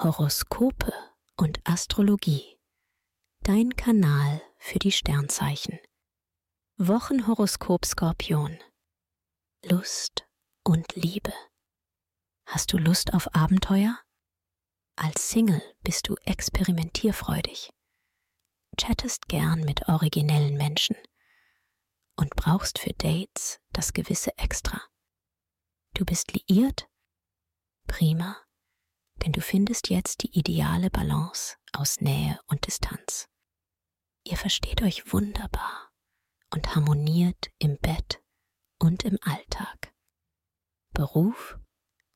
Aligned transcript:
Horoskope 0.00 0.92
und 1.36 1.58
Astrologie. 1.64 2.56
Dein 3.40 3.74
Kanal 3.74 4.40
für 4.56 4.78
die 4.78 4.92
Sternzeichen. 4.92 5.80
Wochenhoroskop 6.76 7.84
Skorpion. 7.84 8.60
Lust 9.64 10.24
und 10.62 10.94
Liebe. 10.94 11.32
Hast 12.46 12.72
du 12.72 12.78
Lust 12.78 13.12
auf 13.12 13.34
Abenteuer? 13.34 13.98
Als 14.94 15.30
Single 15.30 15.62
bist 15.82 16.08
du 16.08 16.14
experimentierfreudig, 16.24 17.70
chattest 18.76 19.26
gern 19.26 19.64
mit 19.64 19.88
originellen 19.88 20.56
Menschen 20.56 20.94
und 22.14 22.36
brauchst 22.36 22.78
für 22.78 22.92
Dates 22.92 23.58
das 23.72 23.92
gewisse 23.92 24.30
Extra. 24.38 24.80
Du 25.94 26.04
bist 26.04 26.32
liiert? 26.34 26.88
Prima 27.88 28.36
denn 29.24 29.32
du 29.32 29.40
findest 29.40 29.90
jetzt 29.90 30.22
die 30.22 30.38
ideale 30.38 30.90
Balance 30.90 31.56
aus 31.72 32.00
Nähe 32.00 32.38
und 32.46 32.66
Distanz. 32.66 33.28
Ihr 34.24 34.36
versteht 34.36 34.82
euch 34.82 35.12
wunderbar 35.12 35.90
und 36.50 36.74
harmoniert 36.74 37.50
im 37.58 37.78
Bett 37.78 38.22
und 38.78 39.04
im 39.04 39.18
Alltag. 39.22 39.92
Beruf 40.92 41.58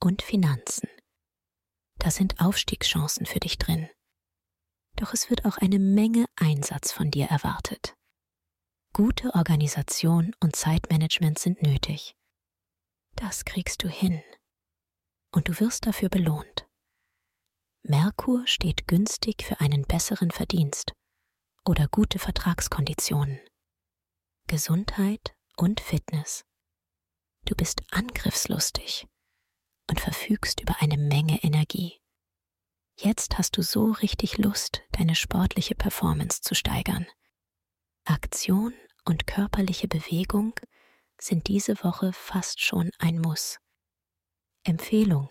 und 0.00 0.22
Finanzen. 0.22 0.88
Da 1.98 2.10
sind 2.10 2.40
Aufstiegschancen 2.40 3.26
für 3.26 3.40
dich 3.40 3.58
drin. 3.58 3.88
Doch 4.96 5.12
es 5.12 5.30
wird 5.30 5.44
auch 5.44 5.58
eine 5.58 5.78
Menge 5.78 6.26
Einsatz 6.36 6.92
von 6.92 7.10
dir 7.10 7.26
erwartet. 7.26 7.94
Gute 8.92 9.34
Organisation 9.34 10.34
und 10.40 10.56
Zeitmanagement 10.56 11.38
sind 11.38 11.62
nötig. 11.62 12.16
Das 13.14 13.44
kriegst 13.44 13.82
du 13.84 13.88
hin. 13.88 14.22
Und 15.32 15.48
du 15.48 15.60
wirst 15.60 15.86
dafür 15.86 16.08
belohnt. 16.08 16.66
Merkur 18.10 18.44
steht 18.48 18.88
günstig 18.88 19.44
für 19.44 19.60
einen 19.60 19.82
besseren 19.82 20.32
Verdienst 20.32 20.94
oder 21.64 21.86
gute 21.86 22.18
Vertragskonditionen. 22.18 23.38
Gesundheit 24.48 25.36
und 25.56 25.78
Fitness. 25.78 26.44
Du 27.44 27.54
bist 27.54 27.82
angriffslustig 27.92 29.06
und 29.88 30.00
verfügst 30.00 30.60
über 30.60 30.74
eine 30.80 30.98
Menge 30.98 31.44
Energie. 31.44 32.00
Jetzt 32.98 33.38
hast 33.38 33.56
du 33.56 33.62
so 33.62 33.92
richtig 33.92 34.38
Lust, 34.38 34.82
deine 34.90 35.14
sportliche 35.14 35.76
Performance 35.76 36.40
zu 36.40 36.56
steigern. 36.56 37.06
Aktion 38.06 38.74
und 39.04 39.28
körperliche 39.28 39.86
Bewegung 39.86 40.58
sind 41.16 41.46
diese 41.46 41.84
Woche 41.84 42.12
fast 42.12 42.60
schon 42.60 42.90
ein 42.98 43.20
Muss. 43.20 43.60
Empfehlung 44.64 45.30